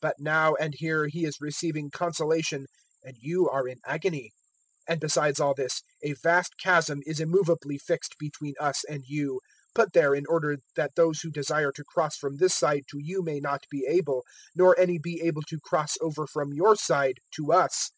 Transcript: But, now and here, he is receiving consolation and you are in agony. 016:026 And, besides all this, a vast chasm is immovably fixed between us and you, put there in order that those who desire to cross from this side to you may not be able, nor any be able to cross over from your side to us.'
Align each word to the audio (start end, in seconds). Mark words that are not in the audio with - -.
But, 0.00 0.16
now 0.18 0.54
and 0.54 0.72
here, 0.74 1.06
he 1.06 1.26
is 1.26 1.36
receiving 1.38 1.90
consolation 1.90 2.64
and 3.04 3.14
you 3.20 3.46
are 3.46 3.68
in 3.68 3.76
agony. 3.84 4.30
016:026 4.88 4.88
And, 4.94 5.00
besides 5.00 5.38
all 5.38 5.52
this, 5.54 5.82
a 6.02 6.14
vast 6.14 6.54
chasm 6.58 7.00
is 7.04 7.20
immovably 7.20 7.76
fixed 7.76 8.14
between 8.18 8.54
us 8.58 8.84
and 8.84 9.04
you, 9.06 9.42
put 9.74 9.92
there 9.92 10.14
in 10.14 10.24
order 10.28 10.56
that 10.76 10.94
those 10.94 11.20
who 11.20 11.30
desire 11.30 11.72
to 11.72 11.84
cross 11.84 12.16
from 12.16 12.38
this 12.38 12.54
side 12.54 12.84
to 12.92 12.98
you 12.98 13.22
may 13.22 13.38
not 13.38 13.64
be 13.70 13.84
able, 13.86 14.24
nor 14.54 14.80
any 14.80 14.96
be 14.98 15.20
able 15.22 15.42
to 15.42 15.60
cross 15.60 15.96
over 16.00 16.26
from 16.26 16.54
your 16.54 16.74
side 16.74 17.18
to 17.32 17.52
us.' 17.52 17.90